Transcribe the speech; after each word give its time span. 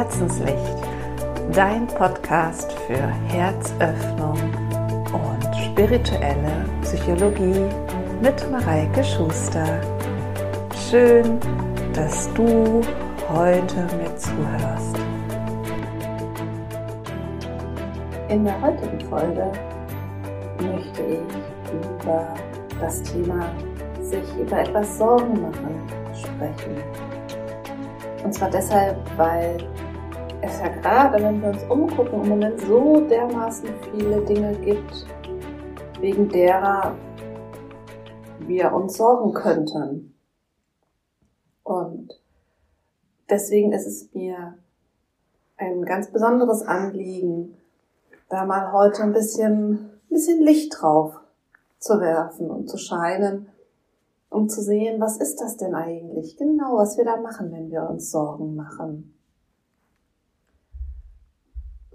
Herzenslicht, 0.00 0.78
dein 1.52 1.86
Podcast 1.86 2.72
für 2.86 3.06
Herzöffnung 3.28 4.38
und 5.12 5.56
spirituelle 5.62 6.64
Psychologie 6.80 7.66
mit 8.22 8.50
Mareike 8.50 9.04
Schuster. 9.04 9.78
Schön, 10.88 11.38
dass 11.92 12.32
du 12.32 12.80
heute 13.28 13.76
mir 13.98 14.16
zuhörst. 14.16 14.96
In 18.30 18.46
der 18.46 18.58
heutigen 18.58 19.00
Folge 19.02 19.52
möchte 20.62 21.02
ich 21.02 21.72
über 22.00 22.34
das 22.80 23.02
Thema 23.02 23.52
sich 24.00 24.24
über 24.40 24.60
etwas 24.60 24.96
Sorgen 24.96 25.42
machen 25.42 25.78
sprechen. 26.14 26.82
Und 28.24 28.32
zwar 28.32 28.50
deshalb, 28.50 28.96
weil 29.18 29.58
es 30.42 30.58
ja 30.60 30.68
gerade, 30.68 31.22
wenn 31.22 31.42
wir 31.42 31.50
uns 31.50 31.62
umgucken, 31.64 32.22
im 32.22 32.28
Moment 32.28 32.60
so 32.60 33.00
dermaßen 33.00 33.68
viele 33.92 34.24
Dinge 34.24 34.54
gibt, 34.60 35.06
wegen 36.00 36.28
derer 36.28 36.94
wir 38.40 38.72
uns 38.72 38.96
sorgen 38.96 39.32
könnten. 39.34 40.14
Und 41.62 42.20
deswegen 43.28 43.72
ist 43.72 43.86
es 43.86 44.12
mir 44.14 44.54
ein 45.56 45.84
ganz 45.84 46.10
besonderes 46.10 46.62
Anliegen, 46.62 47.56
da 48.28 48.44
mal 48.46 48.72
heute 48.72 49.02
ein 49.02 49.12
bisschen, 49.12 49.72
ein 49.72 50.08
bisschen 50.08 50.42
Licht 50.42 50.74
drauf 50.80 51.20
zu 51.78 52.00
werfen 52.00 52.50
und 52.50 52.68
zu 52.68 52.78
scheinen, 52.78 53.48
um 54.30 54.48
zu 54.48 54.62
sehen, 54.62 55.00
was 55.00 55.18
ist 55.18 55.40
das 55.40 55.56
denn 55.56 55.74
eigentlich 55.74 56.36
genau, 56.36 56.76
was 56.76 56.96
wir 56.96 57.04
da 57.04 57.16
machen, 57.16 57.52
wenn 57.52 57.70
wir 57.70 57.88
uns 57.88 58.10
Sorgen 58.10 58.54
machen. 58.54 59.19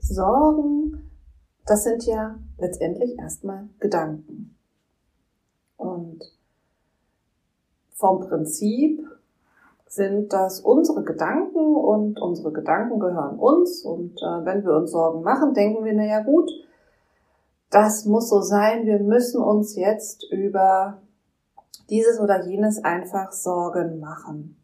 Sorgen, 0.08 1.12
das 1.66 1.84
sind 1.84 2.06
ja 2.06 2.38
letztendlich 2.58 3.18
erstmal 3.18 3.70
Gedanken. 3.80 4.56
Und 5.78 6.24
vom 7.92 8.20
Prinzip 8.20 9.06
sind 9.88 10.32
das 10.32 10.60
unsere 10.60 11.04
Gedanken 11.04 11.76
und 11.76 12.22
unsere 12.22 12.52
Gedanken 12.52 13.00
gehören 13.00 13.40
uns. 13.40 13.84
Und 13.84 14.18
äh, 14.22 14.46
wenn 14.46 14.64
wir 14.64 14.76
uns 14.76 14.92
Sorgen 14.92 15.24
machen, 15.24 15.54
denken 15.54 15.84
wir, 15.84 15.94
naja 15.94 16.22
gut, 16.22 16.52
das 17.72 18.06
muss 18.06 18.30
so 18.30 18.42
sein, 18.42 18.86
wir 18.86 19.00
müssen 19.00 19.42
uns 19.42 19.76
jetzt 19.76 20.24
über 20.32 21.02
dieses 21.90 22.20
oder 22.20 22.46
jenes 22.46 22.84
einfach 22.84 23.32
Sorgen 23.32 24.00
machen. 24.00 24.58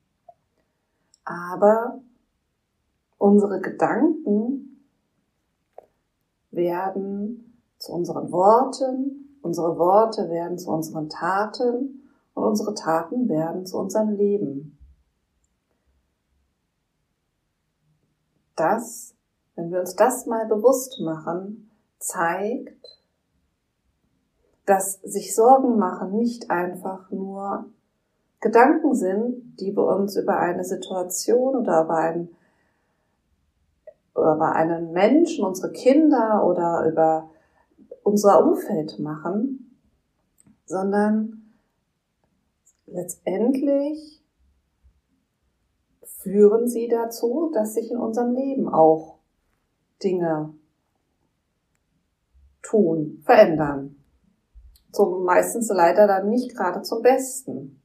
Aber 1.26 2.00
unsere 3.18 3.60
Gedanken 3.60 4.71
werden 6.52 7.58
zu 7.78 7.94
unseren 7.94 8.32
Worten, 8.32 9.38
unsere 9.42 9.78
Worte 9.78 10.30
werden 10.30 10.58
zu 10.58 10.70
unseren 10.70 11.10
Taten 11.10 12.10
und 12.34 12.44
unsere 12.44 12.74
Taten 12.76 13.28
werden 13.28 13.66
zu 13.66 13.78
unserem 13.78 14.10
Leben. 14.12 14.78
Das, 18.56 19.16
wenn 19.56 19.72
wir 19.72 19.80
uns 19.80 19.96
das 19.96 20.26
mal 20.28 20.46
bewusst 20.46 21.00
machen, 21.02 21.72
zeigt, 21.98 23.02
dass 24.66 25.02
sich 25.02 25.36
Sorgen 25.36 25.78
machen 25.78 26.16
nicht 26.16 26.52
einfach 26.52 27.10
nur 27.12 27.66
Gedanken 28.40 28.96
sind, 28.96 29.60
die 29.60 29.76
wir 29.76 29.86
uns 29.86 30.16
über 30.16 30.38
eine 30.38 30.64
Situation 30.64 31.56
oder 31.56 31.84
über 31.84 31.96
einen, 31.96 32.30
über 34.14 34.54
einen 34.54 34.92
Menschen, 34.92 35.46
unsere 35.46 35.72
Kinder 35.72 36.46
oder 36.46 36.86
über 36.90 37.30
unser 38.04 38.46
Umfeld 38.46 39.00
machen, 39.00 39.78
sondern 40.66 41.54
letztendlich 42.88 44.24
führen 46.04 46.68
sie 46.68 46.88
dazu, 46.88 47.52
dass 47.54 47.74
sich 47.74 47.90
in 47.90 47.98
unserem 47.98 48.34
Leben 48.34 48.70
auch 48.70 49.20
Dinge 50.04 50.54
tun, 52.62 53.22
verändern 53.24 54.02
zum 54.92 55.24
meistens 55.24 55.70
leider 55.70 56.08
dann 56.08 56.30
nicht 56.30 56.56
gerade 56.56 56.82
zum 56.82 57.02
Besten. 57.02 57.82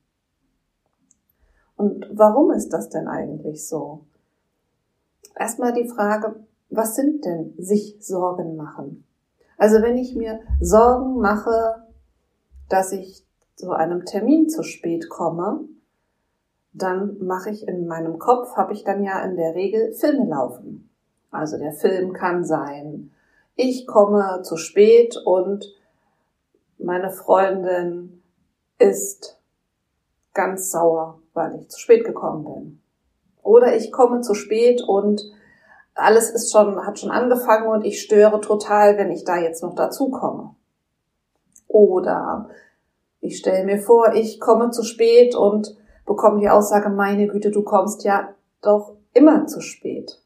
Und 1.76 2.08
warum 2.12 2.50
ist 2.50 2.70
das 2.70 2.88
denn 2.88 3.06
eigentlich 3.06 3.66
so? 3.66 4.06
Erstmal 5.38 5.72
die 5.72 5.88
Frage, 5.88 6.36
was 6.70 6.96
sind 6.96 7.24
denn 7.24 7.54
sich 7.58 7.96
Sorgen 8.00 8.56
machen? 8.56 9.04
Also 9.58 9.82
wenn 9.82 9.96
ich 9.96 10.14
mir 10.14 10.40
Sorgen 10.60 11.20
mache, 11.20 11.86
dass 12.68 12.92
ich 12.92 13.24
zu 13.54 13.70
einem 13.70 14.04
Termin 14.04 14.48
zu 14.48 14.62
spät 14.62 15.08
komme, 15.08 15.60
dann 16.72 17.18
mache 17.24 17.50
ich 17.50 17.66
in 17.66 17.86
meinem 17.86 18.18
Kopf, 18.18 18.56
habe 18.56 18.72
ich 18.72 18.84
dann 18.84 19.02
ja 19.02 19.22
in 19.24 19.36
der 19.36 19.54
Regel 19.54 19.92
Filme 19.92 20.26
laufen. 20.26 20.90
Also 21.30 21.58
der 21.58 21.72
Film 21.72 22.12
kann 22.12 22.44
sein, 22.44 23.12
ich 23.54 23.86
komme 23.86 24.42
zu 24.42 24.56
spät 24.56 25.16
und 25.24 25.74
meine 26.78 27.10
Freundin 27.10 28.22
ist 28.78 29.38
ganz 30.34 30.70
sauer, 30.70 31.20
weil 31.32 31.60
ich 31.60 31.68
zu 31.68 31.80
spät 31.80 32.04
gekommen 32.04 32.44
bin. 32.44 32.82
Oder 33.46 33.76
ich 33.76 33.92
komme 33.92 34.22
zu 34.22 34.34
spät 34.34 34.82
und 34.82 35.22
alles 35.94 36.30
ist 36.30 36.52
schon, 36.52 36.84
hat 36.84 36.98
schon 36.98 37.10
angefangen 37.10 37.68
und 37.68 37.84
ich 37.84 38.02
störe 38.02 38.40
total, 38.40 38.98
wenn 38.98 39.10
ich 39.10 39.24
da 39.24 39.38
jetzt 39.38 39.62
noch 39.62 39.74
dazu 39.74 40.10
komme. 40.10 40.54
Oder 41.68 42.50
ich 43.20 43.38
stelle 43.38 43.64
mir 43.64 43.78
vor, 43.78 44.14
ich 44.14 44.40
komme 44.40 44.70
zu 44.70 44.82
spät 44.82 45.34
und 45.34 45.76
bekomme 46.04 46.40
die 46.40 46.50
Aussage, 46.50 46.90
meine 46.90 47.28
Güte, 47.28 47.50
du 47.50 47.62
kommst 47.62 48.04
ja 48.04 48.34
doch 48.62 48.96
immer 49.14 49.46
zu 49.46 49.60
spät. 49.60 50.20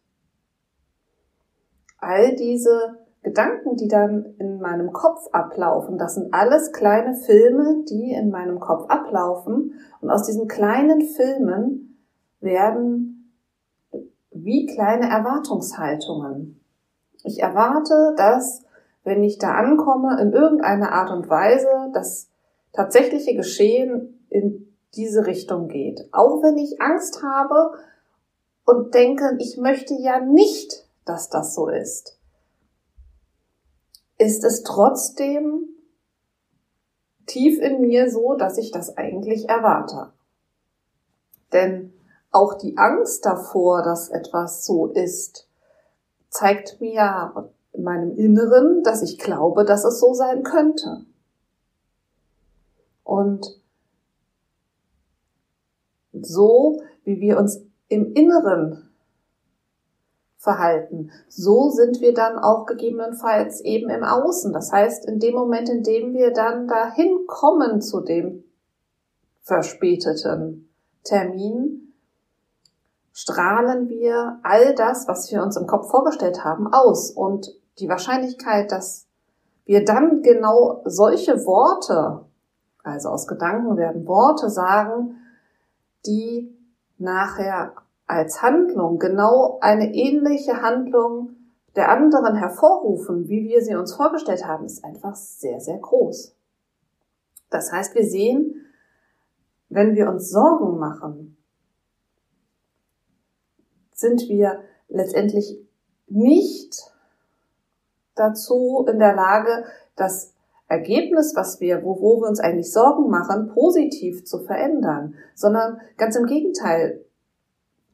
All 1.99 2.35
diese 2.37 2.97
Gedanken, 3.23 3.77
die 3.77 3.89
dann 3.89 4.35
in 4.39 4.61
meinem 4.61 4.93
Kopf 4.93 5.29
ablaufen, 5.33 5.99
das 5.99 6.15
sind 6.15 6.33
alles 6.33 6.73
kleine 6.73 7.15
Filme, 7.15 7.85
die 7.89 8.13
in 8.13 8.31
meinem 8.31 8.61
Kopf 8.61 8.89
ablaufen. 8.89 9.75
Und 10.01 10.11
aus 10.11 10.23
diesen 10.23 10.49
kleinen 10.49 11.03
Filmen 11.03 11.91
werden 12.41 13.10
wie 14.45 14.67
kleine 14.67 15.09
Erwartungshaltungen. 15.09 16.61
Ich 17.25 17.41
erwarte, 17.43 18.15
dass, 18.17 18.65
wenn 19.05 19.23
ich 19.23 19.39
da 19.39 19.53
ankomme, 19.53 20.21
in 20.21 20.33
irgendeiner 20.33 20.93
Art 20.93 21.11
und 21.11 21.29
Weise 21.29 21.91
das 21.93 22.29
tatsächliche 22.73 23.35
Geschehen 23.35 24.25
in 24.29 24.75
diese 24.95 25.27
Richtung 25.27 25.69
geht. 25.69 26.09
Auch 26.13 26.43
wenn 26.43 26.59
ich 26.59 26.81
Angst 26.81 27.23
habe 27.23 27.73
und 28.65 28.95
denke, 28.95 29.37
ich 29.39 29.57
möchte 29.57 29.95
ja 29.95 30.21
nicht, 30.21 30.87
dass 31.05 31.29
das 31.29 31.55
so 31.55 31.69
ist 31.69 32.21
ist 34.21 34.45
es 34.45 34.63
trotzdem 34.63 35.71
tief 37.25 37.59
in 37.59 37.81
mir 37.81 38.11
so, 38.11 38.35
dass 38.35 38.59
ich 38.59 38.71
das 38.71 38.99
eigentlich 38.99 39.49
erwarte. 39.49 40.13
Denn 41.55 41.95
auch 42.31 42.55
die 42.55 42.77
Angst 42.77 43.25
davor, 43.27 43.83
dass 43.83 44.09
etwas 44.09 44.65
so 44.65 44.87
ist, 44.87 45.49
zeigt 46.29 46.81
mir 46.81 47.53
in 47.73 47.83
meinem 47.83 48.17
Inneren, 48.17 48.83
dass 48.83 49.03
ich 49.03 49.19
glaube, 49.19 49.65
dass 49.65 49.85
es 49.85 50.01
so 50.01 50.15
sein 50.15 50.43
könnte. 50.43 51.05
Und 53.03 53.61
so 56.13 56.81
wie 57.05 57.21
wir 57.21 57.39
uns 57.39 57.61
im 57.89 58.13
Inneren 58.13 58.91
verhalten. 60.37 61.11
So 61.29 61.69
sind 61.69 62.01
wir 62.01 62.15
dann 62.15 62.39
auch 62.39 62.65
gegebenenfalls 62.65 63.61
eben 63.61 63.91
im 63.91 64.03
Außen. 64.03 64.53
Das 64.53 64.73
heißt, 64.73 65.07
in 65.07 65.19
dem 65.19 65.35
Moment, 65.35 65.69
in 65.69 65.83
dem 65.83 66.15
wir 66.15 66.33
dann 66.33 66.67
dahin 66.67 67.27
kommen 67.27 67.83
zu 67.83 68.01
dem 68.01 68.45
verspäteten 69.43 70.71
Termin, 71.05 71.90
strahlen 73.21 73.91
wir 73.91 74.39
all 74.43 74.75
das, 74.75 75.07
was 75.07 75.31
wir 75.31 75.43
uns 75.43 75.59
im 75.59 75.67
Kopf 75.67 75.91
vorgestellt 75.91 76.43
haben, 76.43 76.73
aus. 76.73 77.11
Und 77.11 77.55
die 77.79 77.89
Wahrscheinlichkeit, 77.89 78.73
dass 78.73 79.07
wir 79.67 79.85
dann 79.85 80.23
genau 80.23 80.81
solche 80.87 81.45
Worte, 81.45 82.25
also 82.83 83.11
aus 83.11 83.27
Gedanken 83.27 83.77
werden 83.77 84.07
Worte 84.07 84.49
sagen, 84.49 85.17
die 86.07 86.57
nachher 86.97 87.75
als 88.07 88.41
Handlung 88.41 88.99
genau 88.99 89.59
eine 89.61 89.95
ähnliche 89.95 90.63
Handlung 90.63 91.37
der 91.77 91.91
anderen 91.91 92.37
hervorrufen, 92.37 93.29
wie 93.29 93.45
wir 93.45 93.63
sie 93.63 93.75
uns 93.75 93.95
vorgestellt 93.95 94.47
haben, 94.47 94.65
ist 94.65 94.83
einfach 94.83 95.15
sehr, 95.15 95.61
sehr 95.61 95.79
groß. 95.79 96.35
Das 97.51 97.71
heißt, 97.71 97.95
wir 97.95 98.05
sehen, 98.05 98.65
wenn 99.69 99.95
wir 99.95 100.09
uns 100.09 100.31
Sorgen 100.31 100.79
machen, 100.79 101.37
sind 104.01 104.29
wir 104.29 104.61
letztendlich 104.89 105.59
nicht 106.09 106.93
dazu 108.15 108.87
in 108.91 108.99
der 108.99 109.15
Lage, 109.15 109.65
das 109.97 110.35
Ergebnis, 110.69 111.35
was 111.35 111.61
wir, 111.61 111.83
wo, 111.85 112.01
wo 112.01 112.21
wir 112.21 112.29
uns 112.29 112.41
eigentlich 112.41 112.73
Sorgen 112.73 113.11
machen, 113.11 113.49
positiv 113.49 114.25
zu 114.25 114.39
verändern, 114.39 115.15
sondern 115.35 115.81
ganz 115.97 116.17
im 116.17 116.27
Gegenteil. 116.27 117.05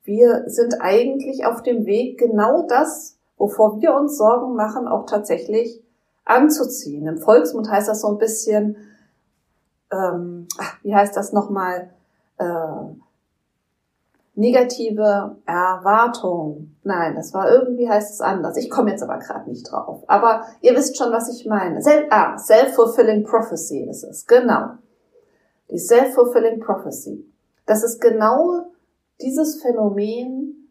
Wir 0.04 0.44
sind 0.46 0.80
eigentlich 0.80 1.46
auf 1.46 1.62
dem 1.62 1.86
Weg, 1.86 2.18
genau 2.18 2.66
das, 2.66 3.18
wovor 3.38 3.80
wir 3.80 3.94
uns 3.94 4.16
Sorgen 4.16 4.54
machen, 4.54 4.86
auch 4.86 5.06
tatsächlich 5.06 5.82
anzuziehen. 6.24 7.06
Im 7.06 7.18
Volksmund 7.18 7.70
heißt 7.70 7.88
das 7.88 8.02
so 8.02 8.08
ein 8.08 8.18
bisschen, 8.18 8.76
ähm, 9.90 10.46
wie 10.82 10.94
heißt 10.94 11.16
das 11.16 11.32
nochmal, 11.32 11.90
äh, 12.38 12.44
negative 14.36 15.36
Erwartung. 15.46 16.76
Nein, 16.84 17.16
das 17.16 17.32
war 17.34 17.50
irgendwie 17.50 17.88
heißt 17.88 18.12
es 18.12 18.20
anders. 18.20 18.56
Ich 18.56 18.70
komme 18.70 18.90
jetzt 18.90 19.02
aber 19.02 19.18
gerade 19.18 19.48
nicht 19.48 19.70
drauf. 19.70 20.04
Aber 20.06 20.42
ihr 20.60 20.76
wisst 20.76 20.96
schon, 20.96 21.10
was 21.10 21.28
ich 21.34 21.46
meine. 21.46 21.82
Sel 21.82 22.06
ah, 22.10 22.38
self-fulfilling 22.38 23.24
prophecy 23.24 23.88
ist 23.88 24.04
es. 24.04 24.26
Genau. 24.26 24.74
Die 25.70 25.78
self-fulfilling 25.78 26.60
prophecy. 26.60 27.24
Das 27.64 27.82
ist 27.82 28.00
genau 28.00 28.70
dieses 29.20 29.60
Phänomen, 29.62 30.70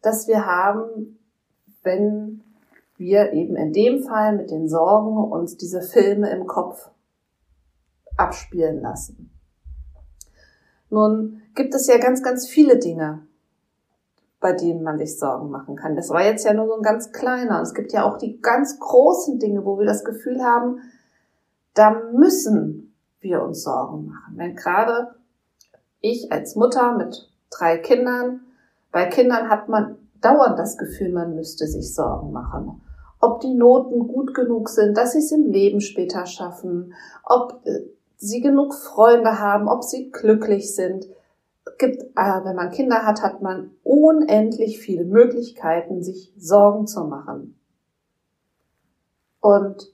das 0.00 0.28
wir 0.28 0.46
haben, 0.46 1.18
wenn 1.82 2.42
wir 2.96 3.32
eben 3.32 3.56
in 3.56 3.72
dem 3.72 4.02
Fall 4.02 4.36
mit 4.36 4.50
den 4.50 4.68
Sorgen 4.68 5.16
uns 5.32 5.56
diese 5.56 5.82
Filme 5.82 6.30
im 6.30 6.46
Kopf 6.46 6.90
abspielen 8.16 8.80
lassen. 8.80 9.30
Nun 10.90 11.42
gibt 11.54 11.74
es 11.74 11.86
ja 11.86 11.98
ganz, 11.98 12.22
ganz 12.22 12.46
viele 12.46 12.78
Dinge, 12.78 13.26
bei 14.40 14.52
denen 14.52 14.82
man 14.82 14.98
sich 14.98 15.18
Sorgen 15.18 15.50
machen 15.50 15.76
kann. 15.76 15.96
Das 15.96 16.10
war 16.10 16.24
jetzt 16.24 16.44
ja 16.44 16.52
nur 16.52 16.66
so 16.66 16.74
ein 16.74 16.82
ganz 16.82 17.12
kleiner. 17.12 17.60
Es 17.62 17.74
gibt 17.74 17.92
ja 17.92 18.04
auch 18.04 18.18
die 18.18 18.40
ganz 18.40 18.78
großen 18.78 19.38
Dinge, 19.38 19.64
wo 19.64 19.78
wir 19.78 19.86
das 19.86 20.04
Gefühl 20.04 20.42
haben, 20.42 20.80
da 21.74 22.02
müssen 22.12 22.94
wir 23.20 23.42
uns 23.42 23.62
Sorgen 23.62 24.06
machen. 24.06 24.34
Wenn 24.36 24.56
gerade 24.56 25.14
ich 26.00 26.32
als 26.32 26.56
Mutter 26.56 26.96
mit 26.96 27.30
drei 27.50 27.78
Kindern, 27.78 28.40
bei 28.90 29.06
Kindern 29.06 29.48
hat 29.48 29.68
man 29.68 29.96
dauernd 30.20 30.58
das 30.58 30.76
Gefühl, 30.76 31.12
man 31.12 31.34
müsste 31.34 31.66
sich 31.66 31.94
Sorgen 31.94 32.32
machen. 32.32 32.82
Ob 33.20 33.40
die 33.40 33.54
Noten 33.54 34.08
gut 34.08 34.34
genug 34.34 34.68
sind, 34.70 34.96
dass 34.96 35.12
sie 35.12 35.18
es 35.18 35.30
im 35.30 35.50
Leben 35.50 35.80
später 35.80 36.24
schaffen, 36.26 36.94
ob 37.22 37.60
äh, 37.64 37.80
sie 38.20 38.40
genug 38.42 38.74
Freunde 38.74 39.40
haben, 39.40 39.66
ob 39.66 39.82
sie 39.82 40.10
glücklich 40.10 40.74
sind. 40.74 41.06
Gibt, 41.78 42.02
äh, 42.02 42.44
wenn 42.44 42.54
man 42.54 42.70
Kinder 42.70 43.06
hat, 43.06 43.22
hat 43.22 43.40
man 43.40 43.70
unendlich 43.82 44.78
viele 44.78 45.04
Möglichkeiten, 45.04 46.02
sich 46.02 46.32
Sorgen 46.36 46.86
zu 46.86 47.04
machen. 47.04 47.58
Und 49.40 49.90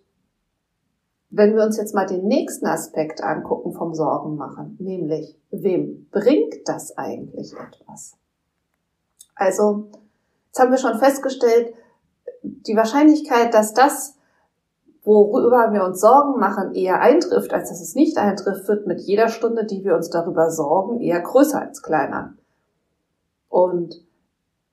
wenn 1.31 1.55
wir 1.55 1.63
uns 1.63 1.77
jetzt 1.77 1.95
mal 1.95 2.07
den 2.07 2.27
nächsten 2.27 2.67
Aspekt 2.67 3.23
angucken 3.23 3.73
vom 3.73 3.95
Sorgen 3.95 4.37
machen, 4.37 4.77
nämlich 4.81 5.39
wem 5.51 6.09
bringt 6.11 6.67
das 6.67 6.97
eigentlich 6.97 7.53
etwas? 7.53 8.17
Also, 9.37 9.91
jetzt 10.47 10.59
haben 10.59 10.71
wir 10.71 10.79
schon 10.79 10.99
festgestellt, 10.99 11.75
die 12.43 12.75
Wahrscheinlichkeit, 12.75 13.55
dass 13.55 13.75
das 13.75 14.16
worüber 15.07 15.73
wir 15.73 15.85
uns 15.85 16.01
Sorgen 16.01 16.39
machen, 16.41 16.75
eher 16.75 17.01
eintrifft, 17.01 17.53
als 17.53 17.69
dass 17.69 17.81
es 17.81 17.95
nicht 17.95 18.19
eintrifft, 18.19 18.67
wird 18.69 18.87
mit 18.87 19.01
jeder 19.01 19.29
Stunde, 19.29 19.65
die 19.65 19.85
wir 19.85 19.95
uns 19.95 20.11
darüber 20.11 20.51
sorgen, 20.51 21.01
eher 21.01 21.21
größer 21.21 21.63
als 21.63 21.81
kleiner. 21.81 22.35
Und 23.49 24.05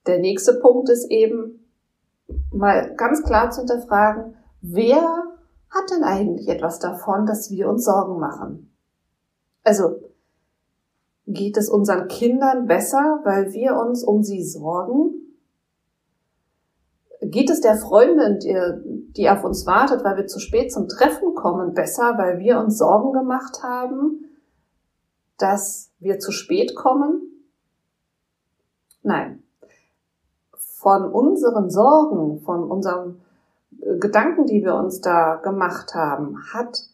der 0.06 0.18
nächste 0.18 0.54
Punkt 0.54 0.90
ist 0.90 1.08
eben, 1.10 1.64
mal 2.50 2.94
ganz 2.96 3.22
klar 3.22 3.50
zu 3.50 3.60
hinterfragen, 3.60 4.34
wer 4.60 5.24
hat 5.70 5.90
denn 5.90 6.02
eigentlich 6.02 6.48
etwas 6.48 6.80
davon, 6.80 7.26
dass 7.26 7.50
wir 7.50 7.68
uns 7.68 7.84
Sorgen 7.84 8.18
machen? 8.18 8.74
Also, 9.62 10.00
geht 11.26 11.56
es 11.56 11.68
unseren 11.68 12.08
Kindern 12.08 12.66
besser, 12.66 13.20
weil 13.24 13.52
wir 13.52 13.76
uns 13.76 14.02
um 14.02 14.22
sie 14.22 14.42
sorgen? 14.42 15.36
Geht 17.20 17.50
es 17.50 17.60
der 17.60 17.76
Freundin, 17.76 18.40
die, 19.16 19.30
auf 19.30 19.44
uns 19.44 19.66
wartet, 19.66 20.04
weil 20.04 20.16
wir 20.16 20.26
zu 20.26 20.40
spät 20.40 20.72
zum 20.72 20.88
Treffen 20.88 21.34
kommen, 21.34 21.74
besser, 21.74 22.18
weil 22.18 22.38
wir 22.38 22.58
uns 22.58 22.78
Sorgen 22.78 23.12
gemacht 23.12 23.62
haben, 23.62 24.24
dass 25.38 25.90
wir 25.98 26.18
zu 26.18 26.32
spät 26.32 26.74
kommen? 26.74 27.22
Nein. 29.02 29.42
Von 30.56 31.10
unseren 31.10 31.70
Sorgen, 31.70 32.40
von 32.40 32.70
unseren 32.70 33.20
äh, 33.80 33.96
Gedanken, 33.98 34.46
die 34.46 34.62
wir 34.64 34.74
uns 34.74 35.00
da 35.00 35.36
gemacht 35.36 35.94
haben, 35.94 36.38
hat 36.52 36.84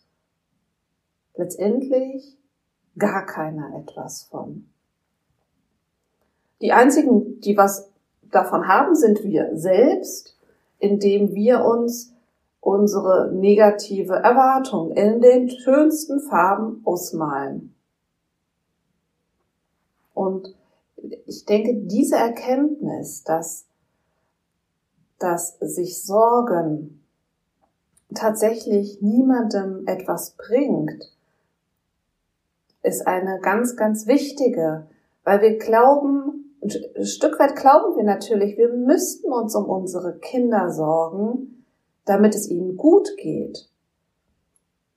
letztendlich 1.35 2.37
gar 2.99 3.25
keiner 3.27 3.77
etwas 3.79 4.25
von. 4.25 4.69
Die 6.61 6.73
einzigen, 6.73 7.41
die 7.41 7.57
was 7.57 7.89
davon 8.31 8.69
haben, 8.69 8.95
sind 8.95 9.25
wir 9.25 9.57
selbst, 9.57 10.37
indem 10.81 11.35
wir 11.35 11.65
uns 11.65 12.13
unsere 12.61 13.33
negative 13.33 14.15
Erwartung 14.15 14.93
in 14.93 15.21
den 15.21 15.49
schönsten 15.49 16.21
Farben 16.21 16.83
ausmalen. 16.85 17.75
Und 20.13 20.55
ich 21.27 21.47
denke, 21.47 21.75
diese 21.75 22.17
Erkenntnis, 22.17 23.25
dass, 23.25 23.67
dass 25.19 25.59
sich 25.61 26.03
Sorgen 26.03 27.03
tatsächlich 28.15 29.01
niemandem 29.01 29.87
etwas 29.87 30.33
bringt, 30.33 31.11
ist 32.83 33.07
eine 33.07 33.41
ganz, 33.41 33.77
ganz 33.77 34.07
wichtige, 34.07 34.87
weil 35.25 35.41
wir 35.43 35.59
glauben, 35.59 36.40
ein 36.63 37.05
Stück 37.05 37.39
weit 37.39 37.57
glauben 37.57 37.97
wir 37.97 38.05
natürlich, 38.05 38.59
wir 38.59 38.73
müssten 38.73 39.33
uns 39.33 39.55
um 39.55 39.65
unsere 39.65 40.19
Kinder 40.19 40.71
sorgen, 40.71 41.65
damit 42.05 42.35
es 42.35 42.51
ihnen 42.51 42.77
gut 42.77 43.17
geht. 43.17 43.69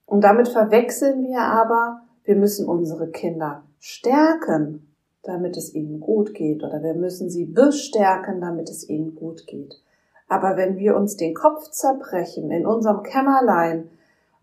Und 0.05 0.23
damit 0.23 0.49
verwechseln 0.49 1.23
wir 1.23 1.39
aber, 1.39 2.01
wir 2.23 2.35
müssen 2.35 2.67
unsere 2.67 3.09
Kinder 3.09 3.63
stärken, 3.79 4.93
damit 5.23 5.55
es 5.55 5.73
ihnen 5.73 6.01
gut 6.01 6.33
geht, 6.33 6.63
oder 6.63 6.83
wir 6.83 6.93
müssen 6.93 7.29
sie 7.29 7.45
bestärken, 7.45 8.41
damit 8.41 8.69
es 8.69 8.87
ihnen 8.89 9.15
gut 9.15 9.47
geht. 9.47 9.81
Aber 10.27 10.57
wenn 10.57 10.77
wir 10.77 10.95
uns 10.95 11.15
den 11.15 11.33
Kopf 11.33 11.69
zerbrechen 11.69 12.51
in 12.51 12.65
unserem 12.65 13.03
Kämmerlein, 13.03 13.89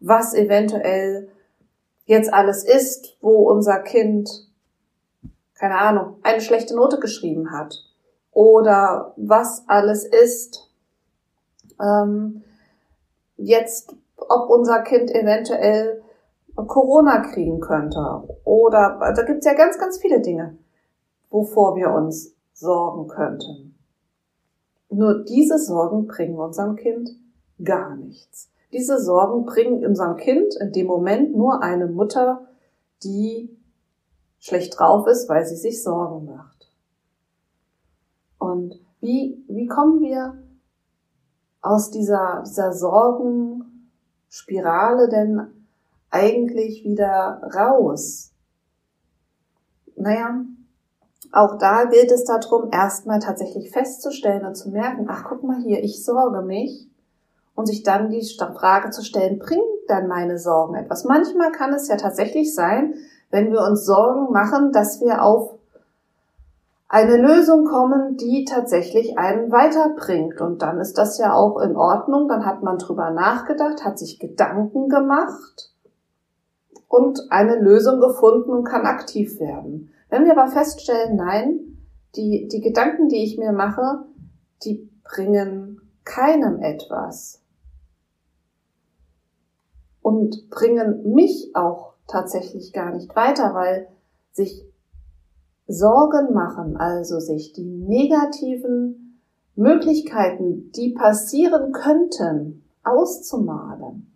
was 0.01 0.35
eventuell 0.35 1.29
jetzt 2.07 2.33
alles 2.33 2.65
ist, 2.65 3.17
wo 3.21 3.51
unser 3.51 3.79
Kind 3.81 4.50
keine 5.61 5.79
Ahnung, 5.79 6.17
eine 6.23 6.41
schlechte 6.41 6.75
Note 6.75 6.99
geschrieben 6.99 7.53
hat 7.53 7.85
oder 8.33 9.13
was 9.19 9.65
alles 9.67 10.07
ist. 10.07 10.71
Ähm, 11.79 12.43
jetzt, 13.37 13.95
ob 14.17 14.49
unser 14.49 14.81
Kind 14.81 15.11
eventuell 15.11 16.03
Corona 16.57 17.21
kriegen 17.21 17.61
könnte 17.61 18.01
oder 18.45 18.99
da 19.15 19.23
gibt's 19.23 19.45
ja 19.45 19.53
ganz, 19.53 19.79
ganz 19.79 19.99
viele 19.99 20.21
Dinge, 20.21 20.57
wovor 21.29 21.77
wir 21.77 21.91
uns 21.91 22.35
sorgen 22.55 23.07
könnten. 23.07 23.79
Nur 24.89 25.25
diese 25.25 25.59
Sorgen 25.59 26.07
bringen 26.07 26.39
unserem 26.39 26.77
Kind 26.77 27.11
gar 27.63 27.97
nichts. 27.97 28.51
Diese 28.73 28.99
Sorgen 28.99 29.45
bringen 29.45 29.85
unserem 29.85 30.17
Kind 30.17 30.55
in 30.59 30.73
dem 30.73 30.87
Moment 30.87 31.37
nur 31.37 31.63
eine 31.63 31.87
Mutter, 31.87 32.47
die 33.05 33.60
schlecht 34.41 34.77
drauf 34.79 35.07
ist, 35.07 35.29
weil 35.29 35.47
sie 35.47 35.57
sich 35.57 35.83
Sorgen 35.83 36.25
macht. 36.25 36.71
Und 38.39 38.81
wie, 39.01 39.45
wie 39.49 39.67
kommen 39.67 40.01
wir 40.01 40.43
aus 41.61 41.91
dieser, 41.91 42.45
dieser 42.47 42.73
Sorgenspirale 42.73 45.09
denn 45.09 45.67
eigentlich 46.11 46.85
wieder 46.85 47.43
raus? 47.55 48.33
Naja, 49.95 50.45
auch 51.33 51.59
da 51.59 51.85
gilt 51.85 52.11
es 52.11 52.25
darum, 52.25 52.71
erstmal 52.73 53.21
tatsächlich 53.21 53.71
festzustellen 53.71 54.47
und 54.47 54.57
zu 54.57 54.71
merken, 54.71 55.07
ach 55.09 55.25
guck 55.29 55.45
mal 55.45 55.63
hier, 55.63 55.85
ich 55.85 56.03
sorge 56.05 56.43
mich 56.43 56.89
und 57.55 57.67
sich 57.67 57.83
dann 57.83 58.11
die 58.11 58.27
Frage 58.57 58.91
zu 58.91 59.05
stellen, 59.05 59.39
bringt 59.39 59.63
dann 59.87 60.09
meine 60.09 60.39
Sorgen 60.39 60.75
etwas? 60.75 61.05
Manchmal 61.05 61.53
kann 61.53 61.75
es 61.75 61.89
ja 61.89 61.97
tatsächlich 61.97 62.55
sein, 62.55 62.95
wenn 63.31 63.53
wir 63.53 63.63
uns 63.63 63.85
Sorgen 63.85 64.33
machen, 64.33 64.73
dass 64.73 65.01
wir 65.01 65.23
auf 65.23 65.55
eine 66.89 67.17
Lösung 67.17 67.67
kommen, 67.67 68.17
die 68.17 68.45
tatsächlich 68.45 69.17
einen 69.17 69.53
weiterbringt. 69.53 70.41
Und 70.41 70.61
dann 70.61 70.81
ist 70.81 70.99
das 70.99 71.19
ja 71.19 71.33
auch 71.33 71.61
in 71.61 71.77
Ordnung. 71.77 72.27
Dann 72.27 72.45
hat 72.45 72.65
man 72.65 72.79
drüber 72.79 73.11
nachgedacht, 73.11 73.85
hat 73.85 73.99
sich 73.99 74.19
Gedanken 74.19 74.89
gemacht 74.89 75.71
und 76.89 77.31
eine 77.31 77.57
Lösung 77.61 78.01
gefunden 78.01 78.51
und 78.51 78.65
kann 78.65 78.87
aktiv 78.87 79.39
werden. 79.39 79.93
Wenn 80.09 80.25
wir 80.25 80.37
aber 80.37 80.51
feststellen, 80.51 81.15
nein, 81.15 81.79
die, 82.17 82.49
die 82.49 82.61
Gedanken, 82.61 83.09
die 83.09 83.23
ich 83.23 83.39
mir 83.39 83.53
mache, 83.53 84.05
die 84.65 84.91
bringen 85.05 85.81
keinem 86.05 86.61
etwas 86.61 87.41
und 90.03 90.51
bringen 90.51 91.13
mich 91.13 91.53
auch 91.55 91.90
tatsächlich 92.11 92.73
gar 92.73 92.93
nicht 92.93 93.15
weiter, 93.15 93.55
weil 93.55 93.89
sich 94.33 94.65
Sorgen 95.67 96.33
machen, 96.33 96.77
also 96.77 97.21
sich 97.21 97.53
die 97.53 97.65
negativen 97.65 99.21
Möglichkeiten, 99.55 100.73
die 100.73 100.91
passieren 100.91 101.73
könnten, 101.73 102.65
auszumalen, 102.83 104.13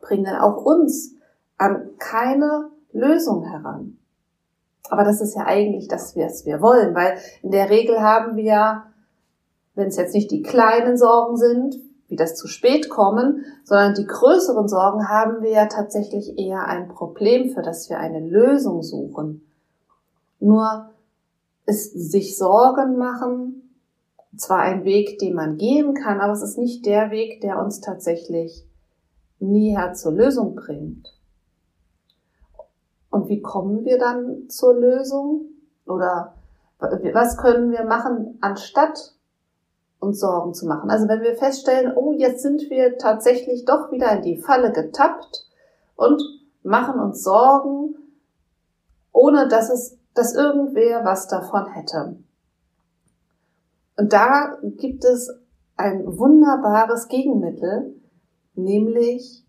bringen 0.00 0.36
auch 0.36 0.64
uns 0.64 1.14
an 1.58 1.90
keine 1.98 2.70
Lösung 2.92 3.42
heran. 3.44 3.98
Aber 4.88 5.04
das 5.04 5.20
ist 5.20 5.34
ja 5.34 5.44
eigentlich 5.46 5.88
das, 5.88 6.16
was 6.16 6.46
wir 6.46 6.60
wollen, 6.60 6.94
weil 6.94 7.18
in 7.42 7.50
der 7.50 7.70
Regel 7.70 8.00
haben 8.00 8.36
wir 8.36 8.84
wenn 9.76 9.88
es 9.88 9.96
jetzt 9.96 10.14
nicht 10.14 10.30
die 10.30 10.42
kleinen 10.42 10.96
Sorgen 10.96 11.36
sind, 11.36 11.76
wie 12.08 12.16
das 12.16 12.36
zu 12.36 12.46
spät 12.46 12.88
kommen, 12.88 13.44
sondern 13.64 13.94
die 13.94 14.06
größeren 14.06 14.68
Sorgen 14.68 15.08
haben 15.08 15.42
wir 15.42 15.50
ja 15.50 15.66
tatsächlich 15.66 16.38
eher 16.38 16.66
ein 16.66 16.88
Problem, 16.88 17.50
für 17.50 17.62
das 17.62 17.90
wir 17.90 17.98
eine 17.98 18.20
Lösung 18.20 18.82
suchen. 18.82 19.46
Nur 20.38 20.90
ist 21.66 21.92
sich 21.92 22.38
Sorgen 22.38 22.96
machen 22.96 23.62
zwar 24.36 24.60
ein 24.60 24.84
Weg, 24.84 25.18
den 25.18 25.34
man 25.34 25.56
gehen 25.56 25.94
kann, 25.94 26.20
aber 26.20 26.32
es 26.32 26.42
ist 26.42 26.58
nicht 26.58 26.86
der 26.86 27.10
Weg, 27.10 27.40
der 27.40 27.58
uns 27.58 27.80
tatsächlich 27.80 28.66
näher 29.38 29.94
zur 29.94 30.12
Lösung 30.12 30.54
bringt. 30.54 31.12
Und 33.10 33.28
wie 33.28 33.40
kommen 33.40 33.84
wir 33.84 33.98
dann 33.98 34.48
zur 34.48 34.74
Lösung? 34.74 35.46
Oder 35.86 36.34
was 36.78 37.38
können 37.38 37.70
wir 37.70 37.84
machen, 37.84 38.36
anstatt 38.40 39.14
uns 39.98 40.20
Sorgen 40.20 40.54
zu 40.54 40.66
machen? 40.66 40.90
Also 40.90 41.08
wenn 41.08 41.22
wir 41.22 41.36
feststellen, 41.36 41.92
oh, 41.96 42.12
jetzt 42.12 42.42
sind 42.42 42.70
wir 42.70 42.98
tatsächlich 42.98 43.64
doch 43.64 43.90
wieder 43.90 44.12
in 44.12 44.22
die 44.22 44.36
Falle 44.36 44.72
getappt 44.72 45.46
und 45.96 46.22
machen 46.62 47.00
uns 47.00 47.22
Sorgen, 47.22 47.96
ohne 49.12 49.48
dass 49.48 49.70
es 49.70 49.96
dass 50.16 50.34
irgendwer 50.34 51.04
was 51.04 51.28
davon 51.28 51.66
hätte. 51.66 52.16
Und 53.96 54.12
da 54.12 54.58
gibt 54.62 55.04
es 55.04 55.30
ein 55.76 56.06
wunderbares 56.18 57.08
Gegenmittel, 57.08 57.94
nämlich 58.54 59.44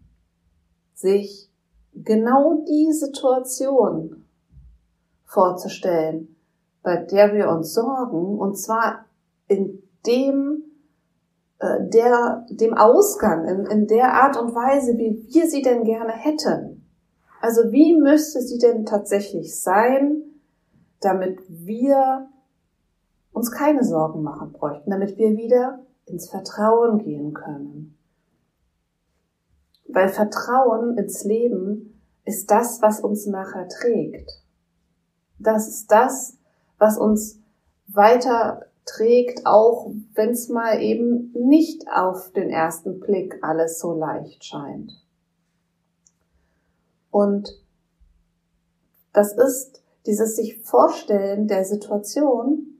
sich 0.93 1.49
genau 1.93 2.65
die 2.67 2.91
Situation 2.91 4.25
vorzustellen, 5.23 6.35
bei 6.83 6.97
der 6.97 7.33
wir 7.33 7.49
uns 7.49 7.73
sorgen, 7.73 8.37
und 8.37 8.57
zwar 8.57 9.05
in 9.47 9.83
dem, 10.05 10.63
äh, 11.59 11.87
der, 11.89 12.45
dem 12.49 12.73
Ausgang, 12.73 13.45
in, 13.45 13.65
in 13.65 13.87
der 13.87 14.13
Art 14.13 14.37
und 14.37 14.53
Weise, 14.53 14.97
wie 14.97 15.25
wir 15.27 15.49
sie 15.49 15.61
denn 15.61 15.83
gerne 15.83 16.13
hätten. 16.13 16.85
Also 17.41 17.71
wie 17.71 17.95
müsste 17.97 18.41
sie 18.41 18.57
denn 18.57 18.85
tatsächlich 18.85 19.59
sein, 19.59 20.23
damit 20.99 21.39
wir 21.47 22.29
uns 23.31 23.51
keine 23.51 23.83
Sorgen 23.83 24.23
machen 24.23 24.51
bräuchten, 24.51 24.89
damit 24.89 25.17
wir 25.17 25.37
wieder 25.37 25.79
ins 26.05 26.29
Vertrauen 26.29 26.97
gehen 26.97 27.33
können. 27.33 27.97
Weil 29.87 30.09
Vertrauen 30.09 30.97
ins 30.97 31.23
Leben 31.23 32.01
ist 32.25 32.49
das, 32.51 32.81
was 32.81 32.99
uns 32.99 33.25
nachher 33.27 33.69
trägt. 33.69 34.43
Das 35.39 35.67
ist 35.67 35.91
das, 35.91 36.37
was 36.77 36.97
uns 36.97 37.39
weiter 37.87 38.66
trägt, 38.87 39.45
auch 39.45 39.91
wenn 40.15 40.31
es 40.31 40.49
mal 40.49 40.81
eben 40.81 41.31
nicht 41.33 41.87
auf 41.91 42.31
den 42.31 42.49
ersten 42.49 42.99
Blick 42.99 43.37
alles 43.41 43.79
so 43.79 43.93
leicht 43.93 44.43
scheint. 44.43 44.93
Und 47.11 47.59
das 49.13 49.33
ist 49.33 49.83
dieses 50.05 50.35
sich 50.35 50.61
Vorstellen 50.61 51.47
der 51.47 51.65
Situation, 51.65 52.77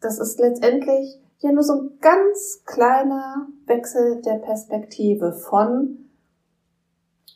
das 0.00 0.18
ist 0.18 0.40
letztendlich 0.40 1.20
hier 1.38 1.52
nur 1.52 1.62
so 1.62 1.74
ein 1.74 1.98
ganz 2.00 2.62
kleiner 2.64 3.48
Wechsel 3.66 4.20
der 4.22 4.36
Perspektive 4.36 5.32
von, 5.32 6.08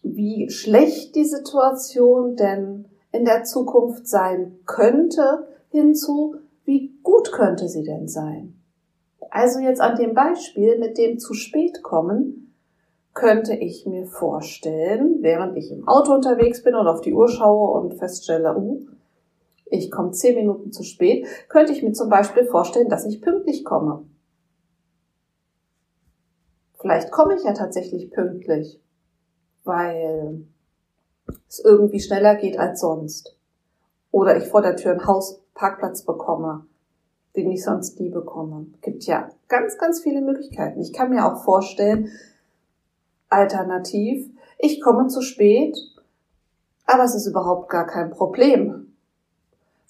wie 0.03 0.51
schlecht 0.51 1.15
die 1.15 1.25
Situation 1.25 2.37
denn 2.37 2.87
in 3.13 3.25
der 3.25 3.45
Zukunft 3.45 4.07
sein 4.09 4.59
könnte, 4.67 5.49
hinzu, 5.71 6.37
wie 6.67 6.93
gut 7.03 7.33
könnte 7.33 7.69
sie 7.69 7.85
denn 7.85 8.09
sein. 8.09 8.61
Also 9.31 9.61
jetzt 9.61 9.81
an 9.81 9.97
dem 9.97 10.15
Beispiel 10.15 10.79
mit 10.79 10.99
dem 10.99 11.19
zu 11.19 11.33
spät 11.33 11.83
kommen, 11.83 12.55
könnte 13.15 13.55
ich 13.55 13.87
mir 13.87 14.07
vorstellen, 14.07 15.19
während 15.23 15.57
ich 15.57 15.71
im 15.73 15.89
Auto 15.89 16.13
unterwegs 16.13 16.63
bin 16.63 16.75
und 16.75 16.87
auf 16.87 17.01
die 17.01 17.15
Uhr 17.15 17.29
schaue 17.29 17.81
und 17.81 17.95
feststelle, 17.95 18.57
uh, 18.57 18.87
ich 19.65 19.91
komme 19.91 20.13
zehn 20.13 20.35
Minuten 20.35 20.71
zu 20.71 20.83
spät, 20.83 21.27
könnte 21.49 21.73
ich 21.73 21.83
mir 21.83 21.93
zum 21.93 22.11
Beispiel 22.11 22.45
vorstellen, 22.45 22.89
dass 22.89 23.07
ich 23.07 23.23
pünktlich 23.23 23.65
komme. 23.65 24.05
Vielleicht 26.79 27.11
komme 27.11 27.35
ich 27.35 27.43
ja 27.43 27.53
tatsächlich 27.53 28.11
pünktlich, 28.11 28.81
weil 29.65 30.47
es 31.49 31.59
irgendwie 31.65 32.01
schneller 32.01 32.37
geht 32.37 32.59
als 32.59 32.81
sonst. 32.81 33.37
Oder 34.13 34.37
ich 34.37 34.45
vor 34.45 34.63
der 34.63 34.77
Tür 34.77 34.93
einen 34.93 35.01
Hausparkplatz 35.57 36.03
bekomme, 36.03 36.67
den 37.35 37.51
ich 37.51 37.65
sonst 37.65 37.99
nie 37.99 38.11
bekomme. 38.11 38.67
Gibt 38.83 39.05
ja 39.05 39.31
ganz, 39.49 39.77
ganz 39.79 40.01
viele 40.01 40.21
Möglichkeiten. 40.21 40.81
Ich 40.81 40.93
kann 40.93 41.11
mir 41.11 41.27
auch 41.27 41.45
vorstellen, 41.45 42.11
alternativ, 43.29 44.31
ich 44.59 44.81
komme 44.81 45.09
zu 45.09 45.21
spät, 45.21 45.77
aber 46.87 47.05
es 47.05 47.15
ist 47.15 47.27
überhaupt 47.27 47.69
gar 47.69 47.87
kein 47.87 48.11
Problem 48.11 48.87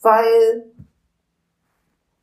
weil 0.06 0.70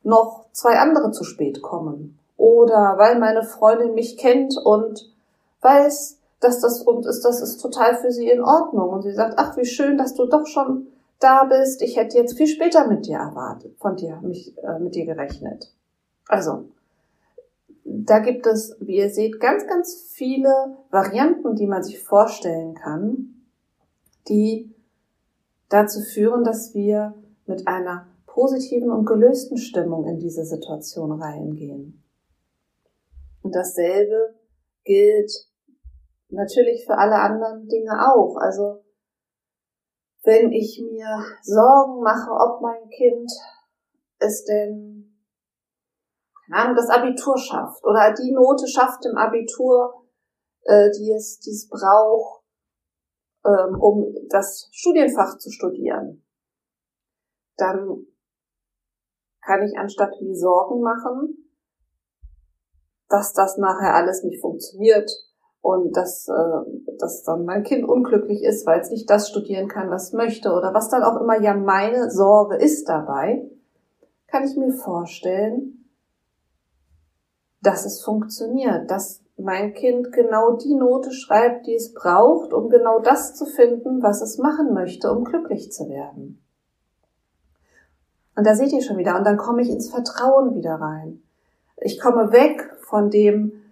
noch 0.02 0.46
zwei 0.52 0.78
andere 0.78 1.10
zu 1.10 1.22
spät 1.22 1.60
kommen 1.60 2.18
oder 2.38 2.94
weil 2.96 3.18
meine 3.18 3.42
Freundin 3.42 3.92
mich 3.92 4.16
kennt 4.16 4.56
und 4.56 5.12
weiß, 5.60 6.18
dass 6.40 6.60
das 6.60 6.80
und 6.80 7.04
ist, 7.04 7.22
das 7.26 7.42
ist 7.42 7.58
total 7.58 7.96
für 7.96 8.10
sie 8.10 8.30
in 8.30 8.42
Ordnung 8.42 8.88
und 8.88 9.02
sie 9.02 9.12
sagt, 9.12 9.34
ach 9.36 9.56
wie 9.58 9.66
schön, 9.66 9.98
dass 9.98 10.14
du 10.14 10.24
doch 10.24 10.46
schon 10.46 10.86
da 11.20 11.44
bist. 11.44 11.82
Ich 11.82 11.96
hätte 11.96 12.18
jetzt 12.18 12.36
viel 12.36 12.46
später 12.46 12.86
mit 12.86 13.06
dir 13.06 13.18
erwartet, 13.18 13.76
von 13.78 13.96
dir 13.96 14.20
mich 14.22 14.56
äh, 14.58 14.78
mit 14.78 14.94
dir 14.94 15.06
gerechnet. 15.06 15.72
Also 16.26 16.68
da 17.84 18.18
gibt 18.18 18.46
es, 18.46 18.76
wie 18.80 18.96
ihr 18.96 19.10
seht, 19.10 19.40
ganz 19.40 19.66
ganz 19.66 20.08
viele 20.10 20.76
Varianten, 20.90 21.54
die 21.54 21.66
man 21.66 21.82
sich 21.82 22.02
vorstellen 22.02 22.74
kann, 22.74 23.34
die 24.28 24.74
dazu 25.68 26.00
führen, 26.00 26.44
dass 26.44 26.74
wir 26.74 27.14
mit 27.46 27.66
einer 27.66 28.06
positiven 28.26 28.90
und 28.90 29.04
gelösten 29.04 29.56
Stimmung 29.56 30.06
in 30.06 30.18
diese 30.18 30.44
Situation 30.44 31.12
reingehen. 31.12 32.02
Und 33.42 33.54
dasselbe 33.54 34.34
gilt 34.84 35.30
natürlich 36.30 36.84
für 36.86 36.98
alle 36.98 37.16
anderen 37.16 37.68
Dinge 37.68 37.92
auch. 38.12 38.36
Also 38.36 38.83
wenn 40.24 40.52
ich 40.52 40.82
mir 40.82 41.24
Sorgen 41.42 42.02
mache, 42.02 42.30
ob 42.30 42.60
mein 42.60 42.88
Kind 42.90 43.30
es 44.18 44.44
denn, 44.44 45.18
keine 46.46 46.62
Ahnung, 46.62 46.76
das 46.76 46.90
Abitur 46.90 47.38
schafft 47.38 47.84
oder 47.84 48.12
die 48.12 48.32
Note 48.32 48.66
schafft 48.66 49.04
im 49.06 49.16
Abitur, 49.16 50.06
äh, 50.62 50.90
die 50.90 51.12
es, 51.12 51.38
die 51.40 51.50
es 51.50 51.68
braucht, 51.68 52.42
ähm, 53.44 53.78
um 53.80 54.14
das 54.30 54.68
Studienfach 54.72 55.38
zu 55.38 55.50
studieren 55.50 56.24
dann 57.56 58.06
kann 59.42 59.62
ich 59.62 59.76
anstatt 59.78 60.20
mir 60.20 60.34
Sorgen 60.34 60.80
machen, 60.80 61.50
dass 63.08 63.32
das 63.32 63.58
nachher 63.58 63.94
alles 63.94 64.22
nicht 64.24 64.40
funktioniert 64.40 65.10
und 65.64 65.96
dass, 65.96 66.28
äh, 66.28 66.92
dass 66.98 67.22
dann 67.22 67.46
mein 67.46 67.62
Kind 67.62 67.88
unglücklich 67.88 68.42
ist, 68.44 68.66
weil 68.66 68.80
es 68.80 68.90
nicht 68.90 69.08
das 69.08 69.30
studieren 69.30 69.66
kann, 69.66 69.88
was 69.88 70.12
möchte 70.12 70.52
oder 70.52 70.74
was 70.74 70.90
dann 70.90 71.02
auch 71.02 71.18
immer 71.18 71.40
ja 71.40 71.54
meine 71.54 72.10
Sorge 72.10 72.56
ist 72.56 72.86
dabei, 72.86 73.48
kann 74.26 74.44
ich 74.44 74.58
mir 74.58 74.74
vorstellen, 74.74 75.88
dass 77.62 77.86
es 77.86 78.02
funktioniert, 78.02 78.90
dass 78.90 79.22
mein 79.38 79.72
Kind 79.72 80.12
genau 80.12 80.58
die 80.58 80.74
Note 80.74 81.12
schreibt, 81.12 81.66
die 81.66 81.76
es 81.76 81.94
braucht, 81.94 82.52
um 82.52 82.68
genau 82.68 82.98
das 82.98 83.34
zu 83.34 83.46
finden, 83.46 84.02
was 84.02 84.20
es 84.20 84.36
machen 84.36 84.74
möchte, 84.74 85.10
um 85.10 85.24
glücklich 85.24 85.72
zu 85.72 85.88
werden. 85.88 86.44
Und 88.36 88.46
da 88.46 88.54
seht 88.54 88.74
ihr 88.74 88.82
schon 88.82 88.98
wieder. 88.98 89.16
Und 89.16 89.24
dann 89.24 89.38
komme 89.38 89.62
ich 89.62 89.70
ins 89.70 89.88
Vertrauen 89.88 90.54
wieder 90.54 90.74
rein. 90.74 91.22
Ich 91.78 91.98
komme 91.98 92.32
weg 92.32 92.76
von 92.82 93.08
dem, 93.08 93.63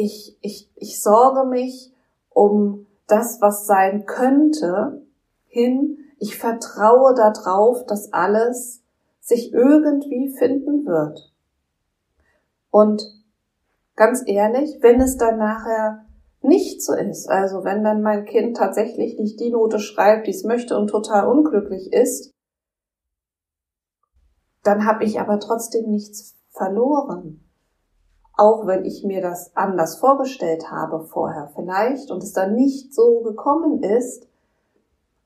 ich, 0.00 0.38
ich, 0.40 0.70
ich 0.76 1.02
sorge 1.02 1.46
mich 1.46 1.92
um 2.30 2.86
das, 3.06 3.40
was 3.40 3.66
sein 3.66 4.06
könnte, 4.06 5.02
hin. 5.46 5.98
Ich 6.18 6.38
vertraue 6.38 7.14
darauf, 7.14 7.84
dass 7.86 8.12
alles 8.12 8.82
sich 9.20 9.52
irgendwie 9.52 10.34
finden 10.38 10.86
wird. 10.86 11.32
Und 12.70 13.02
ganz 13.94 14.22
ehrlich, 14.26 14.78
wenn 14.80 15.00
es 15.00 15.16
dann 15.16 15.38
nachher 15.38 16.06
nicht 16.40 16.82
so 16.82 16.94
ist, 16.94 17.28
also 17.28 17.64
wenn 17.64 17.84
dann 17.84 18.00
mein 18.00 18.24
Kind 18.24 18.56
tatsächlich 18.56 19.18
nicht 19.18 19.38
die 19.40 19.50
Note 19.50 19.78
schreibt, 19.78 20.26
die 20.26 20.30
es 20.30 20.44
möchte 20.44 20.78
und 20.78 20.88
total 20.88 21.26
unglücklich 21.26 21.92
ist, 21.92 22.32
dann 24.62 24.86
habe 24.86 25.04
ich 25.04 25.20
aber 25.20 25.38
trotzdem 25.40 25.90
nichts 25.90 26.36
verloren. 26.50 27.49
Auch 28.40 28.66
wenn 28.66 28.86
ich 28.86 29.04
mir 29.04 29.20
das 29.20 29.54
anders 29.54 29.98
vorgestellt 29.98 30.70
habe 30.70 31.04
vorher 31.04 31.52
vielleicht 31.54 32.10
und 32.10 32.22
es 32.22 32.32
dann 32.32 32.54
nicht 32.54 32.94
so 32.94 33.20
gekommen 33.20 33.82
ist, 33.82 34.26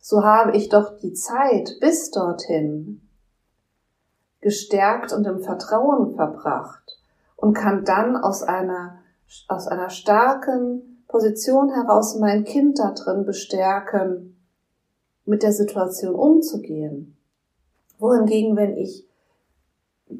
so 0.00 0.24
habe 0.24 0.56
ich 0.56 0.68
doch 0.68 0.98
die 0.98 1.12
Zeit 1.12 1.76
bis 1.80 2.10
dorthin 2.10 3.08
gestärkt 4.40 5.12
und 5.12 5.28
im 5.28 5.38
Vertrauen 5.38 6.16
verbracht 6.16 6.98
und 7.36 7.54
kann 7.54 7.84
dann 7.84 8.16
aus 8.16 8.42
einer, 8.42 8.98
aus 9.46 9.68
einer 9.68 9.90
starken 9.90 11.04
Position 11.06 11.70
heraus 11.70 12.18
mein 12.18 12.42
Kind 12.42 12.80
da 12.80 12.90
drin 12.90 13.24
bestärken, 13.24 14.36
mit 15.24 15.44
der 15.44 15.52
Situation 15.52 16.16
umzugehen. 16.16 17.16
Wohingegen, 18.00 18.56
wenn 18.56 18.76
ich 18.76 19.06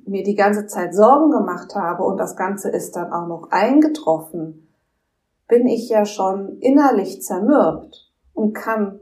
mir 0.07 0.23
die 0.23 0.35
ganze 0.35 0.67
Zeit 0.67 0.95
Sorgen 0.95 1.31
gemacht 1.31 1.75
habe 1.75 2.05
und 2.05 2.19
das 2.19 2.37
Ganze 2.37 2.71
ist 2.71 2.97
dann 2.97 3.13
auch 3.13 3.27
noch 3.27 3.51
eingetroffen, 3.51 4.69
bin 5.49 5.67
ich 5.67 5.89
ja 5.89 6.05
schon 6.05 6.59
innerlich 6.59 7.23
zermürbt 7.23 8.11
und 8.33 8.53
kann 8.55 9.01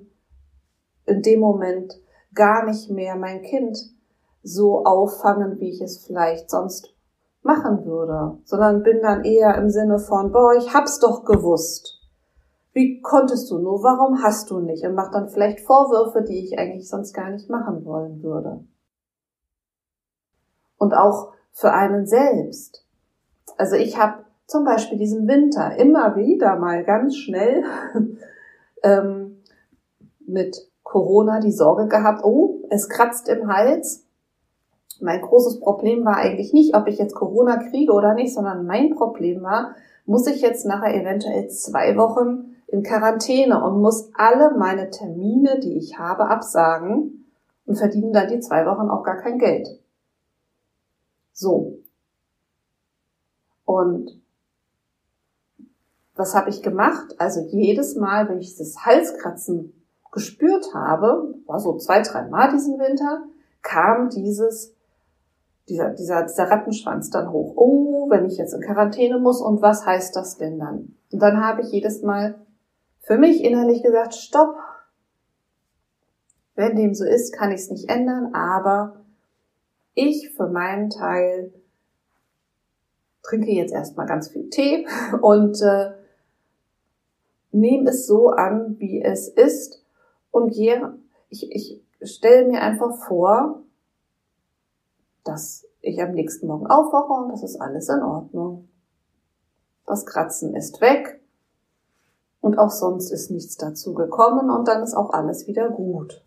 in 1.06 1.22
dem 1.22 1.40
Moment 1.40 2.00
gar 2.34 2.64
nicht 2.64 2.90
mehr 2.90 3.16
mein 3.16 3.42
Kind 3.42 3.78
so 4.42 4.84
auffangen, 4.84 5.60
wie 5.60 5.70
ich 5.70 5.80
es 5.80 6.04
vielleicht 6.04 6.50
sonst 6.50 6.94
machen 7.42 7.84
würde, 7.84 8.38
sondern 8.44 8.82
bin 8.82 9.00
dann 9.02 9.24
eher 9.24 9.56
im 9.56 9.70
Sinne 9.70 9.98
von, 9.98 10.32
boah, 10.32 10.54
ich 10.54 10.72
hab's 10.74 10.98
doch 10.98 11.24
gewusst. 11.24 11.98
Wie 12.72 13.00
konntest 13.00 13.50
du 13.50 13.58
nur? 13.58 13.82
Warum 13.82 14.22
hast 14.22 14.50
du 14.50 14.60
nicht? 14.60 14.84
Und 14.84 14.94
mach 14.94 15.10
dann 15.10 15.28
vielleicht 15.28 15.60
Vorwürfe, 15.60 16.22
die 16.22 16.44
ich 16.44 16.58
eigentlich 16.58 16.88
sonst 16.88 17.12
gar 17.12 17.30
nicht 17.30 17.50
machen 17.50 17.84
wollen 17.84 18.22
würde. 18.22 18.64
Und 20.82 20.94
auch 20.94 21.32
für 21.52 21.72
einen 21.72 22.06
selbst. 22.06 22.84
Also 23.56 23.76
ich 23.76 23.98
habe 23.98 24.24
zum 24.46 24.64
Beispiel 24.64 24.98
diesen 24.98 25.28
Winter 25.28 25.76
immer 25.76 26.16
wieder 26.16 26.56
mal 26.56 26.84
ganz 26.84 27.16
schnell 27.16 27.64
ähm, 28.82 29.42
mit 30.26 30.56
Corona 30.82 31.40
die 31.40 31.52
Sorge 31.52 31.86
gehabt, 31.86 32.24
oh, 32.24 32.62
es 32.70 32.88
kratzt 32.88 33.28
im 33.28 33.46
Hals 33.46 34.06
mein 35.02 35.20
großes 35.20 35.60
Problem 35.60 36.04
war 36.04 36.16
eigentlich 36.16 36.52
nicht, 36.52 36.76
ob 36.76 36.86
ich 36.86 36.98
jetzt 36.98 37.14
Corona 37.14 37.56
kriege 37.56 37.92
oder 37.92 38.14
nicht, 38.14 38.32
sondern 38.32 38.66
mein 38.66 38.94
Problem 38.94 39.42
war, 39.42 39.74
muss 40.06 40.26
ich 40.26 40.40
jetzt 40.40 40.64
nachher 40.64 40.94
eventuell 40.94 41.48
zwei 41.48 41.96
Wochen 41.96 42.56
in 42.68 42.82
Quarantäne 42.82 43.62
und 43.62 43.82
muss 43.82 44.10
alle 44.14 44.56
meine 44.56 44.90
Termine, 44.90 45.58
die 45.60 45.76
ich 45.76 45.98
habe, 45.98 46.28
absagen 46.28 47.26
und 47.66 47.76
verdiene 47.76 48.12
dann 48.12 48.28
die 48.28 48.40
zwei 48.40 48.64
Wochen 48.64 48.88
auch 48.88 49.02
gar 49.02 49.16
kein 49.16 49.38
Geld. 49.38 49.68
So. 51.32 51.78
Und 53.64 54.20
was 56.14 56.34
habe 56.34 56.50
ich 56.50 56.62
gemacht? 56.62 57.14
Also 57.18 57.40
jedes 57.40 57.96
Mal, 57.96 58.28
wenn 58.28 58.40
ich 58.40 58.56
das 58.56 58.84
Halskratzen 58.84 59.72
gespürt 60.10 60.74
habe, 60.74 61.34
war 61.46 61.58
so 61.58 61.76
zwei, 61.78 62.02
drei 62.02 62.28
Mal 62.28 62.52
diesen 62.52 62.78
Winter, 62.78 63.24
kam 63.62 64.10
dieses 64.10 64.74
dieser, 65.68 65.90
dieser, 65.90 66.24
dieser 66.24 66.50
Rattenschwanz 66.50 67.10
dann 67.10 67.30
hoch. 67.30 67.54
Oh, 67.56 68.10
wenn 68.10 68.26
ich 68.26 68.36
jetzt 68.36 68.52
in 68.52 68.60
Quarantäne 68.60 69.18
muss 69.18 69.40
und 69.40 69.62
was 69.62 69.86
heißt 69.86 70.14
das 70.16 70.36
denn 70.36 70.58
dann? 70.58 70.96
Und 71.12 71.22
dann 71.22 71.44
habe 71.44 71.62
ich 71.62 71.70
jedes 71.70 72.02
Mal 72.02 72.34
für 73.00 73.16
mich 73.16 73.44
innerlich 73.44 73.82
gesagt, 73.82 74.14
stopp. 74.14 74.56
Wenn 76.54 76.76
dem 76.76 76.94
so 76.94 77.04
ist, 77.04 77.32
kann 77.32 77.50
ich 77.50 77.62
es 77.62 77.70
nicht 77.70 77.88
ändern, 77.88 78.34
aber 78.34 79.01
ich 79.94 80.30
für 80.30 80.48
meinen 80.48 80.90
Teil 80.90 81.52
trinke 83.22 83.50
jetzt 83.50 83.72
erstmal 83.72 84.06
ganz 84.06 84.28
viel 84.28 84.50
Tee 84.50 84.86
und 85.20 85.60
äh, 85.62 85.92
nehme 87.52 87.90
es 87.90 88.06
so 88.06 88.30
an, 88.30 88.78
wie 88.78 89.02
es 89.02 89.28
ist 89.28 89.84
und 90.30 90.52
gehe, 90.52 90.94
ich, 91.28 91.50
ich 91.52 91.82
stelle 92.02 92.48
mir 92.48 92.62
einfach 92.62 92.96
vor, 93.06 93.62
dass 95.24 95.66
ich 95.80 96.02
am 96.02 96.12
nächsten 96.12 96.46
Morgen 96.46 96.66
aufwache 96.66 97.12
und 97.12 97.28
das 97.30 97.42
ist 97.42 97.60
alles 97.60 97.88
in 97.88 98.02
Ordnung. 98.02 98.68
Das 99.86 100.06
Kratzen 100.06 100.54
ist 100.54 100.80
weg 100.80 101.20
und 102.40 102.58
auch 102.58 102.70
sonst 102.70 103.10
ist 103.10 103.30
nichts 103.30 103.56
dazu 103.56 103.94
gekommen 103.94 104.50
und 104.50 104.66
dann 104.66 104.82
ist 104.82 104.94
auch 104.94 105.10
alles 105.10 105.46
wieder 105.46 105.70
gut. 105.70 106.24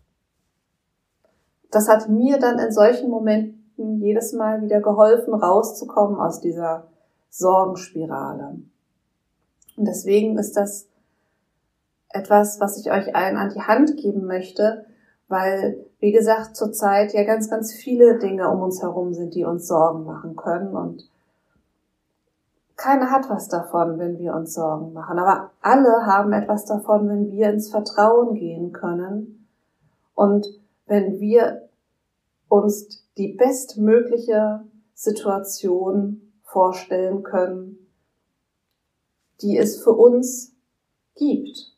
Das 1.70 1.88
hat 1.88 2.08
mir 2.08 2.38
dann 2.38 2.58
in 2.58 2.72
solchen 2.72 3.10
Momenten 3.10 3.55
jedes 3.76 4.32
Mal 4.32 4.62
wieder 4.62 4.80
geholfen, 4.80 5.34
rauszukommen 5.34 6.18
aus 6.18 6.40
dieser 6.40 6.88
Sorgenspirale. 7.30 8.58
Und 9.76 9.84
deswegen 9.84 10.38
ist 10.38 10.56
das 10.56 10.88
etwas, 12.08 12.60
was 12.60 12.78
ich 12.78 12.90
euch 12.90 13.14
allen 13.14 13.36
an 13.36 13.52
die 13.54 13.60
Hand 13.60 13.96
geben 13.96 14.26
möchte, 14.26 14.86
weil, 15.28 15.84
wie 15.98 16.12
gesagt, 16.12 16.56
zurzeit 16.56 17.12
ja 17.12 17.24
ganz, 17.24 17.50
ganz 17.50 17.72
viele 17.72 18.18
Dinge 18.18 18.48
um 18.48 18.62
uns 18.62 18.80
herum 18.80 19.12
sind, 19.12 19.34
die 19.34 19.44
uns 19.44 19.66
Sorgen 19.66 20.04
machen 20.04 20.36
können 20.36 20.74
und 20.74 21.08
keiner 22.76 23.10
hat 23.10 23.30
was 23.30 23.48
davon, 23.48 23.98
wenn 23.98 24.18
wir 24.18 24.34
uns 24.34 24.52
Sorgen 24.52 24.92
machen, 24.92 25.18
aber 25.18 25.50
alle 25.62 26.06
haben 26.06 26.32
etwas 26.32 26.66
davon, 26.66 27.08
wenn 27.08 27.30
wir 27.32 27.50
ins 27.50 27.70
Vertrauen 27.70 28.34
gehen 28.34 28.72
können 28.72 29.48
und 30.14 30.46
wenn 30.86 31.18
wir 31.18 31.68
uns 32.48 33.05
die 33.16 33.34
bestmögliche 33.34 34.64
Situation 34.94 36.32
vorstellen 36.42 37.22
können, 37.22 37.78
die 39.40 39.56
es 39.56 39.82
für 39.82 39.92
uns 39.92 40.54
gibt. 41.14 41.74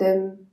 Denn 0.00 0.50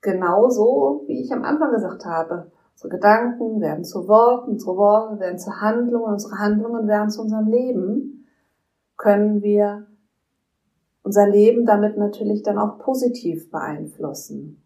genauso, 0.00 1.04
wie 1.06 1.20
ich 1.20 1.32
am 1.32 1.44
Anfang 1.44 1.72
gesagt 1.72 2.04
habe. 2.04 2.50
Unsere 2.74 2.90
Gedanken 2.90 3.60
werden 3.60 3.84
zu 3.84 4.06
Worten, 4.06 4.52
unsere 4.52 4.76
Worte 4.76 5.18
werden 5.18 5.38
zu 5.38 5.50
Handlungen, 5.60 6.12
unsere 6.12 6.38
Handlungen 6.38 6.86
werden 6.86 7.10
zu 7.10 7.22
unserem 7.22 7.48
Leben. 7.48 8.26
Können 8.96 9.42
wir 9.42 9.86
unser 11.02 11.26
Leben 11.26 11.64
damit 11.64 11.96
natürlich 11.96 12.42
dann 12.42 12.58
auch 12.58 12.78
positiv 12.78 13.50
beeinflussen 13.50 14.62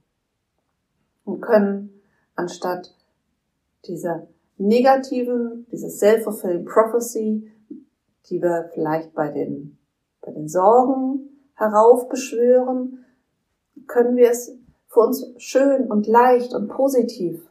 und 1.24 1.40
können 1.40 1.99
anstatt 2.40 2.94
dieser 3.86 4.26
negativen, 4.56 5.66
dieses 5.70 5.98
self-fulfilling 5.98 6.64
prophecy, 6.64 7.50
die 8.26 8.42
wir 8.42 8.70
vielleicht 8.72 9.14
bei 9.14 9.28
den, 9.30 9.78
bei 10.20 10.32
den 10.32 10.48
Sorgen 10.48 11.28
heraufbeschwören, 11.54 13.04
können 13.86 14.16
wir 14.16 14.30
es 14.30 14.56
für 14.88 15.00
uns 15.00 15.26
schön 15.36 15.90
und 15.90 16.06
leicht 16.06 16.54
und 16.54 16.68
positiv 16.68 17.46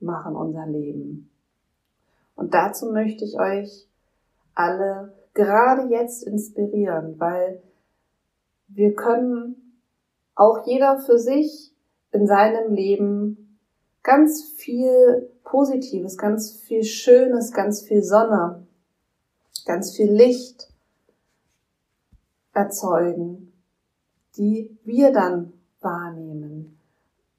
machen, 0.00 0.36
unser 0.36 0.66
Leben. 0.66 1.30
Und 2.34 2.54
dazu 2.54 2.90
möchte 2.90 3.24
ich 3.24 3.38
euch 3.38 3.86
alle 4.54 5.12
gerade 5.34 5.88
jetzt 5.88 6.24
inspirieren, 6.24 7.18
weil 7.18 7.62
wir 8.68 8.94
können 8.94 9.80
auch 10.34 10.66
jeder 10.66 10.98
für 10.98 11.18
sich 11.18 11.72
in 12.10 12.26
seinem 12.26 12.72
Leben 12.72 13.41
ganz 14.02 14.42
viel 14.42 15.30
Positives, 15.44 16.16
ganz 16.16 16.52
viel 16.52 16.84
Schönes, 16.84 17.52
ganz 17.52 17.82
viel 17.82 18.02
Sonne, 18.02 18.66
ganz 19.64 19.94
viel 19.96 20.10
Licht 20.10 20.68
erzeugen, 22.52 23.52
die 24.36 24.76
wir 24.84 25.12
dann 25.12 25.52
wahrnehmen. 25.80 26.78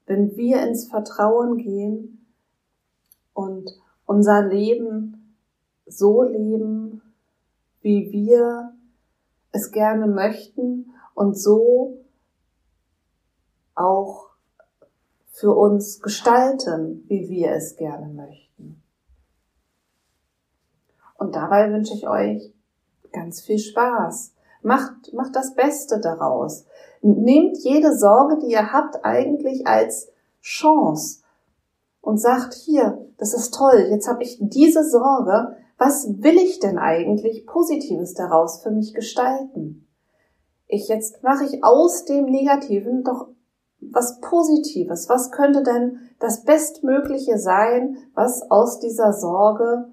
Wenn 0.06 0.36
wir 0.36 0.62
ins 0.66 0.88
Vertrauen 0.88 1.58
gehen 1.58 2.26
und 3.32 3.70
unser 4.06 4.46
Leben 4.46 5.36
so 5.86 6.22
leben, 6.22 7.02
wie 7.80 8.10
wir 8.12 8.74
es 9.52 9.70
gerne 9.70 10.06
möchten 10.06 10.92
und 11.14 11.38
so 11.38 12.04
auch 13.74 14.33
für 15.34 15.52
uns 15.52 16.00
gestalten, 16.00 17.04
wie 17.08 17.28
wir 17.28 17.50
es 17.50 17.74
gerne 17.74 18.06
möchten. 18.06 18.80
Und 21.18 21.34
dabei 21.34 21.72
wünsche 21.72 21.94
ich 21.94 22.06
euch 22.06 22.54
ganz 23.10 23.40
viel 23.40 23.58
Spaß. 23.58 24.32
Macht, 24.62 25.12
macht 25.12 25.34
das 25.34 25.54
Beste 25.54 25.98
daraus. 25.98 26.66
Nehmt 27.02 27.58
jede 27.58 27.98
Sorge, 27.98 28.38
die 28.38 28.52
ihr 28.52 28.72
habt, 28.72 29.04
eigentlich 29.04 29.66
als 29.66 30.08
Chance. 30.40 31.22
und 32.00 32.18
sagt, 32.18 32.54
hier, 32.54 33.04
das 33.16 33.34
ist 33.34 33.54
toll, 33.54 33.88
jetzt 33.90 34.06
habe 34.06 34.22
ich 34.22 34.38
diese 34.40 34.84
Sorge, 34.84 35.56
was 35.78 36.06
will 36.22 36.36
ich 36.36 36.60
denn 36.60 36.78
eigentlich 36.78 37.46
Positives 37.46 38.14
daraus 38.14 38.62
für 38.62 38.70
mich 38.70 38.94
gestalten? 38.94 39.88
Ich 40.68 40.86
jetzt 40.88 41.22
mache 41.24 41.44
ich 41.44 41.64
aus 41.64 42.04
dem 42.04 42.26
Negativen 42.26 43.02
doch 43.02 43.28
was 43.92 44.20
Positives. 44.20 45.08
Was 45.08 45.30
könnte 45.30 45.62
denn 45.62 46.00
das 46.18 46.44
Bestmögliche 46.44 47.38
sein, 47.38 47.98
was 48.14 48.50
aus 48.50 48.80
dieser 48.80 49.12
Sorge 49.12 49.88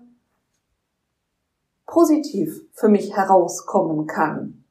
positiv 1.86 2.62
für 2.74 2.90
mich 2.90 3.16
herauskommen 3.16 4.08
kann? 4.08 4.64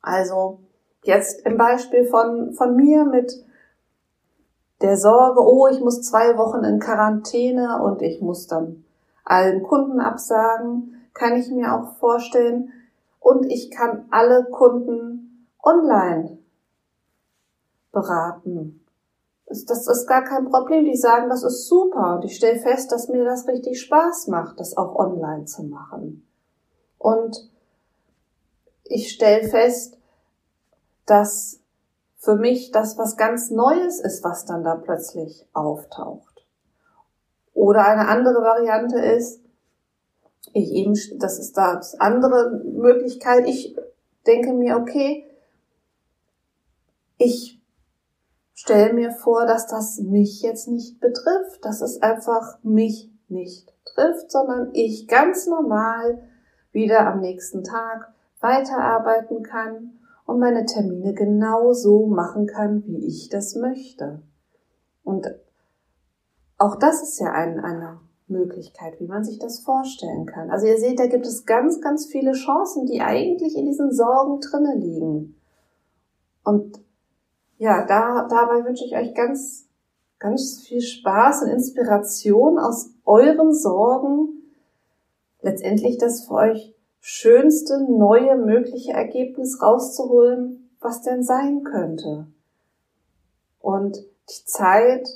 Also 0.00 0.60
jetzt 1.02 1.44
im 1.46 1.56
Beispiel 1.56 2.06
von, 2.06 2.52
von 2.52 2.76
mir 2.76 3.04
mit 3.04 3.44
der 4.82 4.96
Sorge, 4.96 5.40
oh, 5.40 5.66
ich 5.68 5.80
muss 5.80 6.02
zwei 6.02 6.36
Wochen 6.36 6.64
in 6.64 6.80
Quarantäne 6.80 7.82
und 7.82 8.02
ich 8.02 8.20
muss 8.20 8.46
dann 8.46 8.84
allen 9.24 9.62
Kunden 9.62 10.00
absagen, 10.00 11.08
kann 11.14 11.34
ich 11.34 11.50
mir 11.50 11.74
auch 11.74 11.96
vorstellen. 11.96 12.72
Und 13.18 13.46
ich 13.46 13.70
kann 13.70 14.06
alle 14.10 14.44
Kunden 14.44 15.48
online 15.62 16.35
beraten. 17.96 18.84
Das 19.46 19.86
ist 19.86 20.06
gar 20.06 20.22
kein 20.22 20.50
Problem. 20.50 20.84
Die 20.84 20.96
sagen, 20.96 21.30
das 21.30 21.42
ist 21.42 21.66
super. 21.66 22.16
Und 22.16 22.24
ich 22.24 22.36
stelle 22.36 22.60
fest, 22.60 22.92
dass 22.92 23.08
mir 23.08 23.24
das 23.24 23.48
richtig 23.48 23.80
Spaß 23.80 24.26
macht, 24.28 24.60
das 24.60 24.76
auch 24.76 24.96
online 24.96 25.46
zu 25.46 25.62
machen. 25.62 26.28
Und 26.98 27.50
ich 28.84 29.12
stelle 29.12 29.48
fest, 29.48 29.98
dass 31.06 31.60
für 32.18 32.36
mich 32.36 32.70
das 32.70 32.98
was 32.98 33.16
ganz 33.16 33.50
Neues 33.50 34.00
ist, 34.00 34.22
was 34.24 34.44
dann 34.44 34.62
da 34.62 34.74
plötzlich 34.74 35.46
auftaucht. 35.52 36.44
Oder 37.54 37.86
eine 37.86 38.08
andere 38.08 38.42
Variante 38.42 38.98
ist, 38.98 39.40
ich 40.52 40.70
eben, 40.72 40.94
das 41.18 41.38
ist 41.38 41.56
das 41.56 41.98
andere 42.00 42.60
Möglichkeit, 42.64 43.46
ich 43.46 43.76
denke 44.26 44.52
mir, 44.52 44.76
okay, 44.76 45.24
ich 47.18 47.55
stelle 48.56 48.94
mir 48.94 49.12
vor, 49.12 49.46
dass 49.46 49.66
das 49.66 50.00
mich 50.00 50.42
jetzt 50.42 50.66
nicht 50.66 50.98
betrifft, 50.98 51.64
dass 51.64 51.82
es 51.82 52.02
einfach 52.02 52.58
mich 52.62 53.10
nicht 53.28 53.72
trifft, 53.84 54.32
sondern 54.32 54.70
ich 54.72 55.06
ganz 55.06 55.46
normal 55.46 56.22
wieder 56.72 57.06
am 57.06 57.20
nächsten 57.20 57.62
Tag 57.62 58.12
weiterarbeiten 58.40 59.42
kann 59.42 59.98
und 60.24 60.40
meine 60.40 60.64
Termine 60.64 61.14
genau 61.14 61.72
so 61.72 62.06
machen 62.06 62.46
kann, 62.46 62.82
wie 62.86 63.06
ich 63.06 63.28
das 63.28 63.54
möchte. 63.54 64.22
Und 65.04 65.32
auch 66.58 66.76
das 66.76 67.02
ist 67.02 67.20
ja 67.20 67.32
ein, 67.32 67.60
eine 67.60 68.00
Möglichkeit, 68.26 68.98
wie 69.00 69.06
man 69.06 69.22
sich 69.22 69.38
das 69.38 69.60
vorstellen 69.60 70.24
kann. 70.24 70.50
Also 70.50 70.66
ihr 70.66 70.78
seht, 70.78 70.98
da 70.98 71.06
gibt 71.06 71.26
es 71.26 71.44
ganz, 71.44 71.80
ganz 71.80 72.06
viele 72.06 72.32
Chancen, 72.32 72.86
die 72.86 73.02
eigentlich 73.02 73.56
in 73.56 73.66
diesen 73.66 73.92
Sorgen 73.92 74.40
drinne 74.40 74.74
liegen. 74.76 75.36
Und 76.42 76.80
ja, 77.58 77.86
da, 77.86 78.26
dabei 78.28 78.64
wünsche 78.64 78.84
ich 78.84 78.96
euch 78.96 79.14
ganz, 79.14 79.68
ganz 80.18 80.60
viel 80.60 80.80
Spaß 80.80 81.42
und 81.42 81.50
Inspiration 81.50 82.58
aus 82.58 82.90
euren 83.04 83.52
Sorgen, 83.54 84.42
letztendlich 85.40 85.98
das 85.98 86.26
für 86.26 86.34
euch 86.34 86.74
schönste 87.00 87.80
neue 87.82 88.36
mögliche 88.36 88.92
Ergebnis 88.92 89.62
rauszuholen, 89.62 90.70
was 90.80 91.02
denn 91.02 91.22
sein 91.22 91.62
könnte. 91.62 92.26
Und 93.60 93.98
die 94.28 94.44
Zeit 94.44 95.08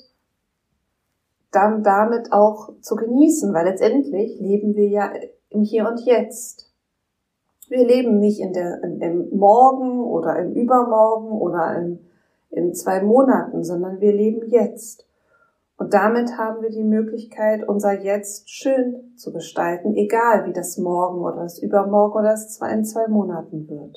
dann 1.50 1.82
damit 1.82 2.32
auch 2.32 2.72
zu 2.80 2.94
genießen, 2.94 3.52
weil 3.52 3.66
letztendlich 3.66 4.38
leben 4.38 4.76
wir 4.76 4.88
ja 4.88 5.12
im 5.48 5.62
Hier 5.62 5.88
und 5.88 6.00
Jetzt. 6.00 6.70
Wir 7.68 7.84
leben 7.86 8.18
nicht 8.18 8.40
in 8.40 8.52
der, 8.52 8.82
im, 8.82 9.00
im 9.00 9.36
Morgen 9.36 10.04
oder 10.04 10.36
im 10.38 10.52
Übermorgen 10.52 11.32
oder 11.32 11.76
in, 11.76 12.09
in 12.50 12.74
zwei 12.74 13.02
Monaten, 13.02 13.64
sondern 13.64 14.00
wir 14.00 14.12
leben 14.12 14.48
jetzt. 14.48 15.06
Und 15.76 15.94
damit 15.94 16.36
haben 16.36 16.60
wir 16.62 16.70
die 16.70 16.84
Möglichkeit, 16.84 17.66
unser 17.66 17.98
Jetzt 18.00 18.50
schön 18.50 19.16
zu 19.16 19.32
gestalten, 19.32 19.94
egal 19.94 20.46
wie 20.46 20.52
das 20.52 20.76
morgen 20.76 21.22
oder 21.22 21.42
das 21.42 21.58
übermorgen 21.58 22.18
oder 22.18 22.32
das 22.32 22.60
in 22.60 22.84
zwei 22.84 23.08
Monaten 23.08 23.66
wird. 23.68 23.96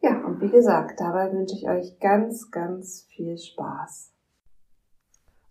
Ja, 0.00 0.24
und 0.24 0.40
wie 0.40 0.48
gesagt, 0.48 1.00
dabei 1.00 1.32
wünsche 1.32 1.56
ich 1.56 1.68
euch 1.68 1.98
ganz, 1.98 2.50
ganz 2.50 3.02
viel 3.08 3.36
Spaß. 3.36 4.12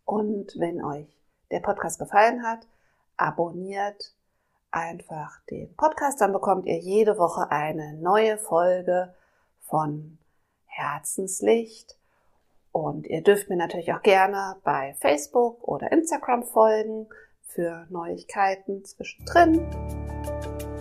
Und 0.06 0.58
wenn 0.58 0.84
euch 0.84 1.22
der 1.52 1.60
Podcast 1.60 2.00
gefallen 2.00 2.44
hat, 2.44 2.66
abonniert 3.18 4.14
einfach 4.72 5.42
den 5.50 5.76
Podcast, 5.76 6.22
dann 6.22 6.32
bekommt 6.32 6.66
ihr 6.66 6.80
jede 6.80 7.18
Woche 7.18 7.52
eine 7.52 7.94
neue 7.96 8.38
Folge 8.38 9.14
von 9.62 10.19
Herzenslicht. 10.70 11.98
Und 12.72 13.08
ihr 13.08 13.22
dürft 13.22 13.50
mir 13.50 13.58
natürlich 13.58 13.94
auch 13.94 14.02
gerne 14.02 14.56
bei 14.64 14.96
Facebook 15.00 15.68
oder 15.68 15.92
Instagram 15.92 16.44
folgen 16.44 17.08
für 17.44 17.86
Neuigkeiten 17.90 18.86
zwischendrin. 18.86 19.60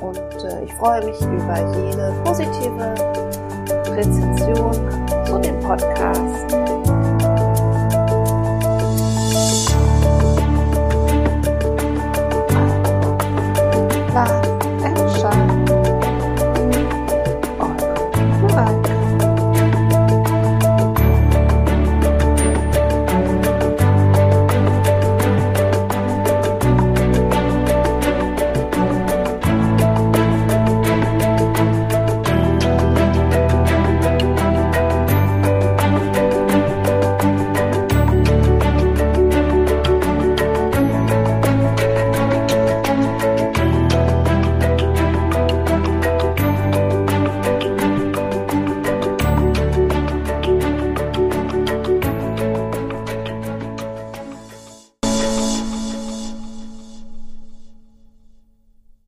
Und 0.00 0.44
äh, 0.44 0.64
ich 0.64 0.72
freue 0.74 1.04
mich 1.04 1.20
über 1.20 1.56
jede 1.74 2.22
positive 2.24 2.94
Rezension 3.96 4.72
zu 5.26 5.38
dem 5.40 5.58
Podcast 5.60 6.87